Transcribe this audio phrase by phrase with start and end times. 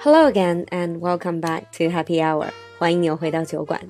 [0.00, 2.50] Hello again and welcome back to Happy Hour.
[2.78, 3.80] 欢迎你回到酒馆.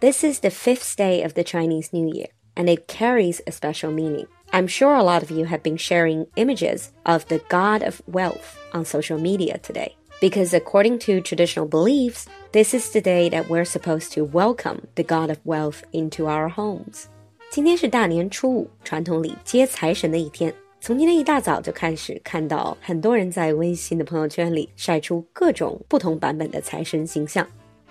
[0.00, 3.90] This is the fifth day of the Chinese New Year, and it carries a special
[3.90, 4.26] meaning.
[4.50, 8.56] I'm sure a lot of you have been sharing images of the god of wealth
[8.72, 9.96] on social media today.
[10.20, 15.02] Because according to traditional beliefs, this is the day that we're supposed to welcome the
[15.02, 17.06] god of wealth into our homes.
[17.50, 20.54] 今天是大年初五，传统里接财神的一天。
[20.80, 27.46] 从今天一大早就开始看到很多人在微信的朋友圈里晒出各种不同版本的财神形象。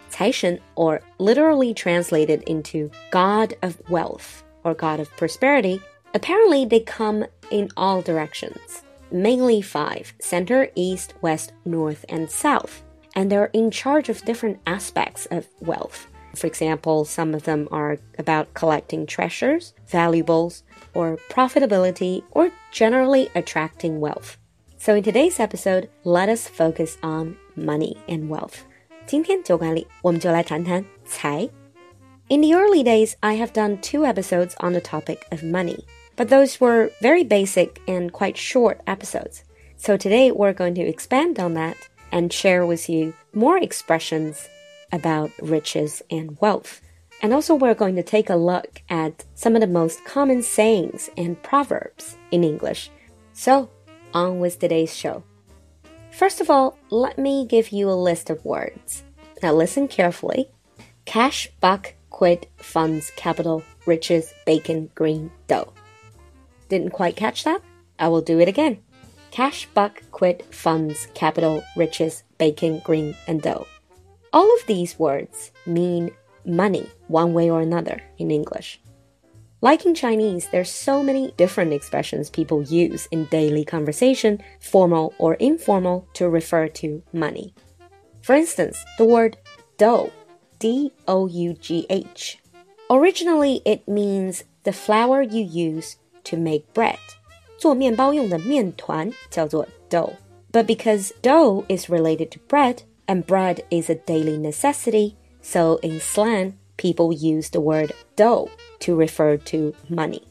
[0.10, 5.82] 财神，or literally translated into God of wealth or God of prosperity,
[6.12, 12.84] apparently they come in all directions, mainly five center, east, west, north, and south.
[13.16, 16.08] And they're in charge of different aspects of wealth.
[16.36, 20.64] For example, some of them are about collecting treasures, valuables,
[20.94, 24.38] or profitability, or generally attracting wealth.
[24.78, 28.66] So in today's episode, let us focus on money and wealth.
[29.06, 31.50] 今天酒馆里，我们就来谈谈财。
[32.30, 36.60] In the early days, I have done two episodes on the topic of money, but those
[36.60, 39.44] were very basic and quite short episodes.
[39.78, 41.76] So today we're going to expand on that
[42.12, 44.48] and share with you more expressions
[44.93, 46.81] about riches and wealth.
[47.21, 51.11] And also, we're going to take a look at some of the most common sayings
[51.17, 52.91] and proverbs in English.
[53.33, 53.71] So,
[54.15, 55.25] on with today's show.
[56.13, 59.05] First of all, let me give you a list of words.
[59.43, 60.49] Now, listen carefully
[61.05, 65.73] cash, buck, quid, funds, capital, riches, bacon, green, dough.
[66.69, 67.63] Didn't quite catch that?
[67.99, 68.79] I will do it again.
[69.31, 73.67] Cash, buck, quid, funds, capital, riches, bacon, green, and dough.
[74.32, 76.12] All of these words mean
[76.46, 78.80] money one way or another in English.
[79.62, 85.36] Like in Chinese, there's so many different expressions people use in daily conversation, formal or
[85.36, 87.54] informal, to refer to money.
[88.22, 89.38] For instance, the word
[89.78, 90.12] dough,
[90.60, 92.40] D O U G H.
[92.90, 97.00] Originally, it means the flour you use to make bread.
[97.58, 100.14] 做面包用的面团叫做 dough.
[100.52, 106.00] But because dough is related to bread, and bread is a daily necessity, so in
[106.00, 110.24] slang, people use the word dough to refer to money.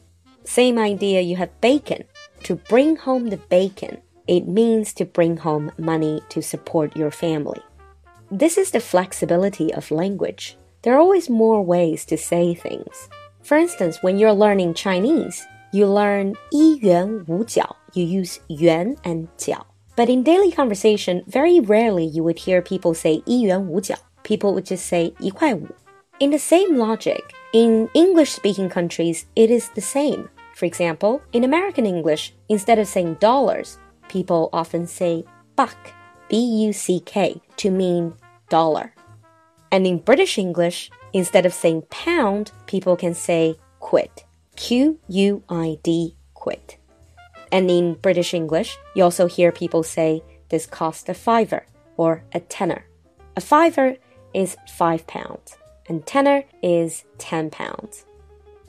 [0.43, 2.03] Same idea, you have bacon.
[2.43, 7.61] To bring home the bacon, it means to bring home money to support your family.
[8.31, 10.57] This is the flexibility of language.
[10.81, 13.09] There are always more ways to say things.
[13.43, 17.75] For instance, when you're learning Chinese, you learn 一元五角.
[17.93, 19.65] You use yuan and 角.
[19.97, 23.95] But in daily conversation, very rarely you would hear people say 一元五角.
[24.23, 25.67] People would just say 一块五.
[26.19, 27.21] In the same logic,
[27.53, 30.29] in English speaking countries, it is the same.
[30.55, 33.77] For example, in American English, instead of saying dollars,
[34.07, 35.75] people often say buck,
[36.29, 38.13] B U C K, to mean
[38.49, 38.93] dollar.
[39.71, 44.09] And in British English, instead of saying pound, people can say quid,
[44.55, 46.75] Q U I D, quid.
[47.50, 51.66] And in British English, you also hear people say this cost a fiver
[51.96, 52.84] or a tenner.
[53.36, 53.96] A fiver
[54.34, 55.56] is five pounds,
[55.88, 58.04] and tenner is ten pounds.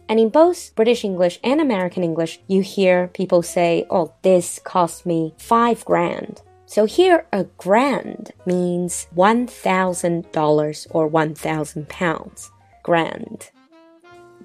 [0.07, 5.06] And in both British English and American English, you hear people say, oh, this cost
[5.06, 6.41] me five grand.
[6.66, 12.51] So here, a grand means $1,000 or 1,000 pounds.
[12.84, 13.50] Grand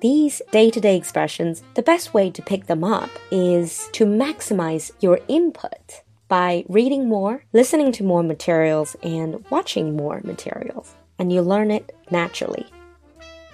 [0.02, 4.91] These day to day expressions, the best way to pick them up is to maximize
[5.02, 10.96] your input by reading more, listening to more materials, and watching more materials.
[11.18, 12.66] And you learn it naturally.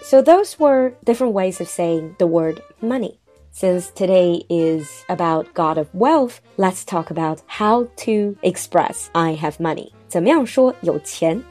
[0.04, 3.20] So, those were different ways of saying the word money.
[3.50, 9.60] Since today is about God of wealth, let's talk about how to express I have
[9.60, 9.94] money.
[10.08, 11.44] 怎么样说有钱?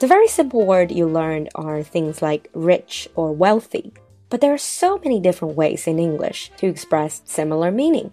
[0.00, 3.92] The very simple word you learned are things like rich or wealthy.
[4.30, 8.12] But there are so many different ways in English to express similar meaning.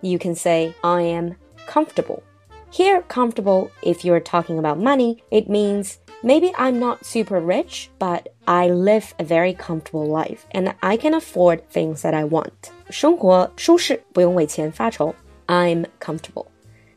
[0.00, 2.22] You can say, I am comfortable.
[2.70, 8.28] Here, comfortable, if you're talking about money, it means maybe I'm not super rich, but
[8.46, 12.70] I live a very comfortable life and I can afford things that I want.
[12.90, 15.14] 生活舒适，不用为钱发愁.
[15.46, 16.46] I'm comfortable.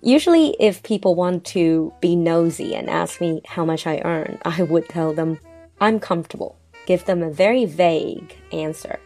[0.02, 4.64] Usually, if people want to be nosy and ask me how much I earn, I
[4.64, 5.40] would tell them,
[5.80, 6.56] I'm comfortable
[6.87, 8.99] give them a very vague answer.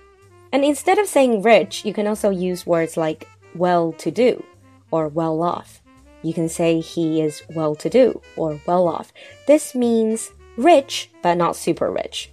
[0.53, 4.45] And instead of saying rich, you can also use words like well to do
[4.91, 5.83] or well off.
[6.23, 9.13] You can say he is well to do or well off.
[9.47, 12.33] This means rich, but not super rich.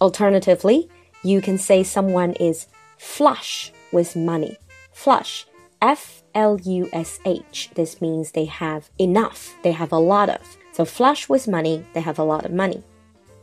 [0.00, 0.88] Alternatively,
[1.22, 4.56] you can say someone is flush with money.
[4.92, 5.46] Flush.
[5.80, 7.70] F L U S H.
[7.74, 10.56] This means they have enough, they have a lot of.
[10.72, 12.82] So flush with money, they have a lot of money.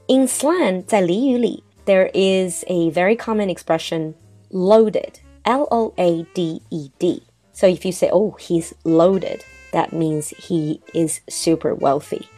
[0.08, 4.14] In slang, 在俚语里, there is a very common expression
[4.50, 5.20] loaded.
[5.44, 7.22] L O A D E D.
[7.52, 12.28] So if you say, oh, he's loaded, that means he is super wealthy.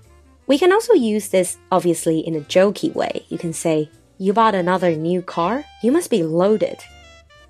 [0.46, 3.24] We can also use this obviously in a jokey way.
[3.28, 3.88] You can say,
[4.18, 5.64] you bought another new car?
[5.82, 6.78] You must be loaded.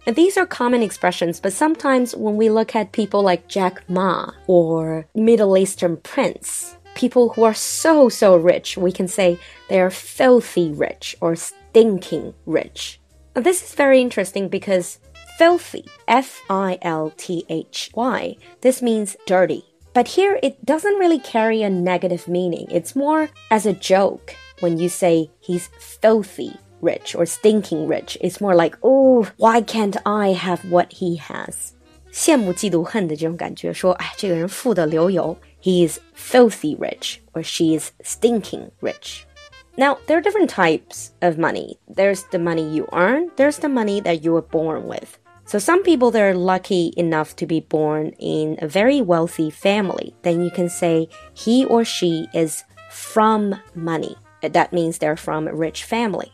[0.06, 4.32] And these are common expressions, but sometimes when we look at people like Jack Ma
[4.46, 9.38] or Middle Eastern prince, people who are so, so rich, we can say
[9.68, 13.00] they are filthy rich or stinking rich.
[13.34, 14.98] And this is very interesting because
[15.38, 19.64] filthy, F I L T H Y, this means dirty.
[19.94, 22.66] But here it doesn't really carry a negative meaning.
[22.70, 28.18] It's more as a joke when you say he's filthy rich or stinking rich.
[28.20, 31.72] It's more like, oh, why can't I have what he has?
[32.12, 35.34] 羡慕嫉妒恨的这种感觉，说，哎，这个人富得流油
[35.67, 39.27] ，he is filthy rich or she's stinking rich.
[39.75, 41.77] Now, there are different types of money.
[41.89, 45.19] There's the money you earn, there's the money that you were born with.
[45.43, 50.15] So some people that are lucky enough to be born in a very wealthy family.
[50.21, 54.15] Then you can say he or she is from money.
[54.41, 56.31] That means they're from a rich family.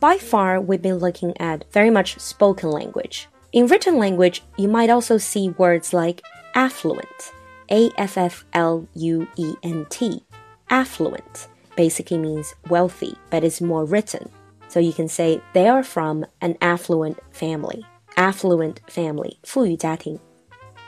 [0.00, 3.28] By far, we've been looking at very much spoken language.
[3.52, 6.22] In written language, you might also see words like
[6.54, 7.32] affluent,
[7.69, 10.23] A F F L U E N T.
[10.69, 14.29] Affluent basically means wealthy, but is more written.
[14.67, 17.85] So you can say they are from an affluent family.
[18.17, 20.19] Affluent family, 富裕家庭.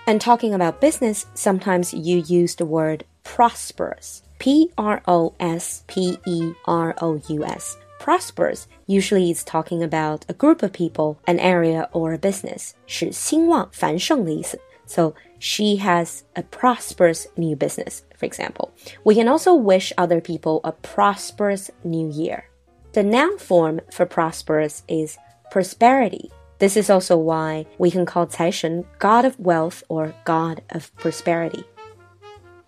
[0.06, 4.22] And talking about business, sometimes you use the word prosperous.
[4.40, 10.25] P R O S P E R O U S prosperous usually is talking about
[10.28, 12.74] a group of people, an area, or a business.
[12.86, 14.60] 是兴旺繁盛的意思.
[14.88, 18.73] So she has a prosperous new business, for example.
[19.05, 22.46] We can also wish other people a prosperous new year.
[22.94, 25.19] The noun form for prosperous is
[25.50, 26.32] prosperity.
[26.58, 31.64] This is also why we can call Caishen God of Wealth or God of Prosperity.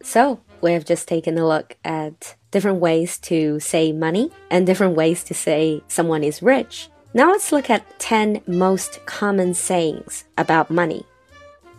[0.02, 4.94] So, we have just taken a look at different ways to say money and different
[4.94, 6.90] ways to say someone is rich.
[7.14, 11.04] Now let's look at 10 most common sayings about money.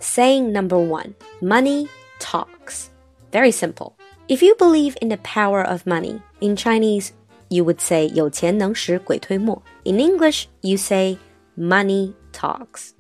[0.01, 1.89] Saying number one money
[2.19, 2.91] talks.
[3.33, 3.97] Very simple.
[4.29, 7.13] If you believe in the power of money, in Chinese,
[7.49, 9.63] you would say 有钱能使鬼推磨.
[9.85, 11.19] In English, you say
[11.57, 12.91] money talks.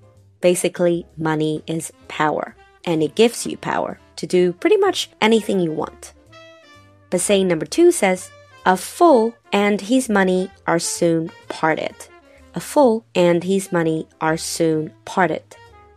[0.41, 5.73] Basically, money is power, and it gives you power to do pretty much anything you
[5.73, 6.13] want.
[7.11, 8.31] But saying number two says,
[8.65, 11.95] a fool and his money are soon parted.
[12.55, 15.43] A fool and his money are soon parted.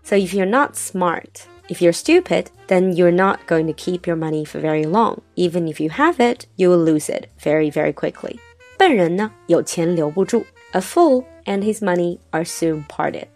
[0.03, 4.15] So if you're not smart, if you're stupid, then you're not going to keep your
[4.15, 5.21] money for very long.
[5.35, 8.39] Even if you have it, you will lose it very, very quickly.
[8.77, 10.45] 笨人呢，有钱留不住.
[10.71, 13.27] A fool and his money are soon parted.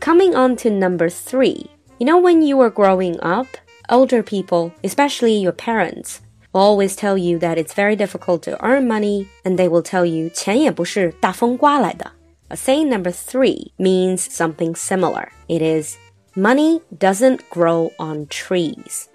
[0.00, 1.66] Coming on to number three.
[1.98, 3.46] You know, when you were growing up,
[3.88, 6.18] older people, especially your parents,
[6.52, 10.04] will always tell you that it's very difficult to earn money, and they will tell
[10.06, 12.12] you 钱也不是大风刮来的.
[12.52, 15.30] A saying number three means something similar.
[15.48, 15.98] It is
[16.34, 19.08] money doesn't grow on trees.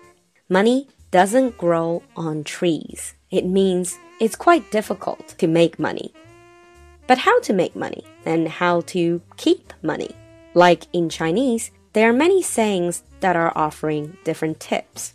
[0.49, 3.15] Money doesn't grow on trees.
[3.31, 6.13] It means it's quite difficult to make money.
[7.07, 10.11] But how to make money and how to keep money?
[10.53, 15.13] Like in Chinese, there are many sayings that are offering different tips.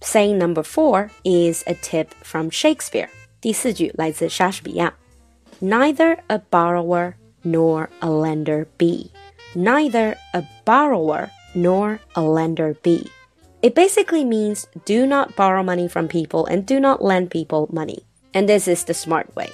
[0.00, 3.08] Saying number four is a tip from Shakespeare.
[3.40, 4.94] 第四句来自莎士比亚.
[5.60, 9.11] Neither a borrower nor a lender be.
[9.55, 13.09] Neither a borrower nor a lender be.
[13.61, 18.05] It basically means do not borrow money from people and do not lend people money.
[18.33, 19.49] And this is the smart way.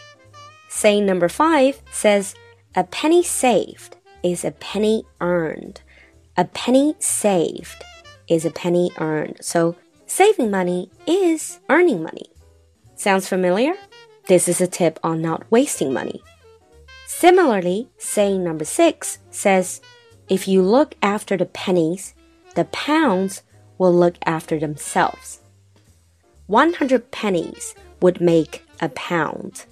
[0.70, 2.36] Saying number five says,
[2.76, 5.82] a penny saved is a penny earned.
[6.38, 7.84] A penny saved
[8.28, 9.38] is a penny earned.
[9.42, 9.76] So
[10.06, 12.28] saving money is earning money.
[12.96, 13.74] Sounds familiar?
[14.28, 16.22] This is a tip on not wasting money.
[17.07, 19.81] Similarly, saying number six says,
[20.29, 22.15] if you look after the pennies,
[22.55, 23.43] the pounds
[23.79, 25.41] will look after themselves.
[26.47, 29.65] 100 pennies would make a pound.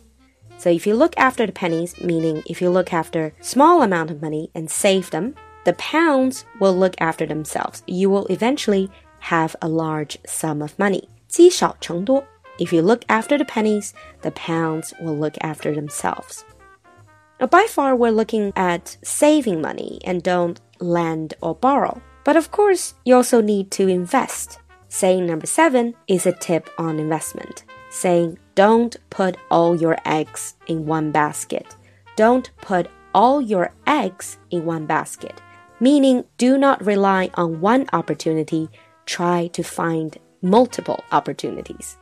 [0.58, 4.20] So if you look after the pennies, meaning if you look after small amount of
[4.20, 7.82] money and save them, the pounds will look after themselves.
[7.86, 8.90] You will eventually
[9.20, 11.08] have a large sum of money.
[11.28, 12.24] 积少成多.
[12.58, 16.44] If you look after the pennies, the pounds will look after themselves.
[17.39, 22.01] Now, by far, we're looking at saving money and don't lend or borrow.
[22.23, 24.59] But of course, you also need to invest.
[24.87, 27.65] Saying number seven is a tip on investment.
[27.89, 31.75] saying, Don't put all your eggs in one basket.
[32.15, 35.41] Don't put all your eggs in one basket,
[35.79, 38.69] meaning do not rely on one opportunity,
[39.05, 41.97] try to find multiple opportunities.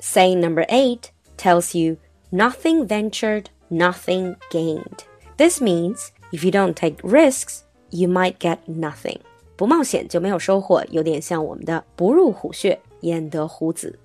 [0.00, 1.98] Saying number eight tells you
[2.32, 5.05] nothing ventured, nothing gained.
[5.37, 9.19] This means if you don't take risks, you might get nothing.
[9.55, 13.99] 不冒险就没有收获，有点像我们的不入虎穴焉得虎子。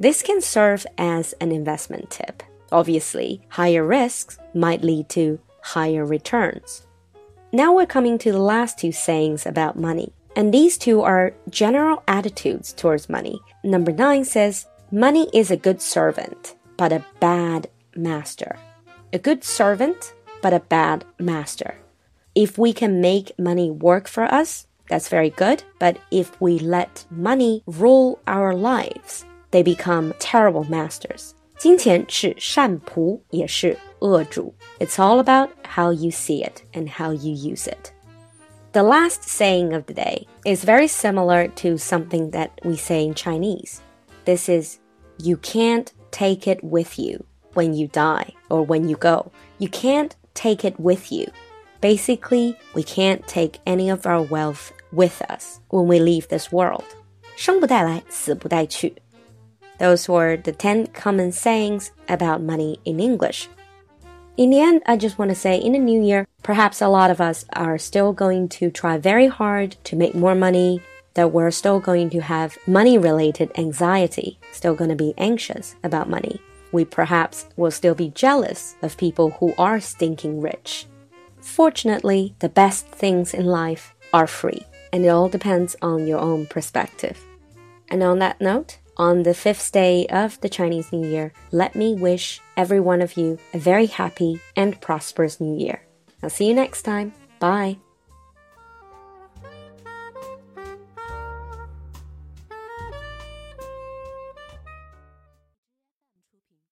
[0.00, 2.42] This can serve as an investment tip.
[2.70, 6.80] Obviously, higher risks might lead to higher returns.
[7.50, 10.12] Now we're coming to the last two sayings about money.
[10.36, 13.40] And these two are general attitudes towards money.
[13.64, 18.56] Number nine says, Money is a good servant, but a bad master.
[19.12, 21.76] A good servant, but a bad master.
[22.34, 25.62] If we can make money work for us, that's very good.
[25.78, 31.34] But if we let money rule our lives, they become terrible masters.
[31.58, 34.54] 金钱是善仆，也是恶主。
[34.78, 37.92] It's all about how you see it and how you use it.
[38.72, 43.14] The last saying of the day is very similar to something that we say in
[43.14, 43.80] Chinese.
[44.24, 44.78] This is,
[45.18, 49.30] you can't take it with you when you die or when you go.
[49.58, 51.26] You can't take it with you.
[51.80, 56.84] Basically, we can't take any of our wealth with us when we leave this world.
[57.36, 58.94] 生不带来，死不带去.
[59.78, 63.46] Those were the 10 common sayings about money in English.
[64.36, 67.10] In the end, I just want to say in the new year, perhaps a lot
[67.10, 70.80] of us are still going to try very hard to make more money,
[71.14, 76.08] that we're still going to have money related anxiety, still going to be anxious about
[76.08, 76.40] money.
[76.73, 80.87] We perhaps will still be jealous of people who are stinking rich.
[81.39, 86.47] Fortunately, the best things in life are free, and it all depends on your own
[86.47, 87.17] perspective.
[87.89, 91.95] And on that note, on the fifth day of the Chinese New Year, let me
[91.95, 95.81] wish every one of you a very happy and prosperous New Year.
[96.21, 97.13] I'll see you next time.
[97.39, 97.77] Bye.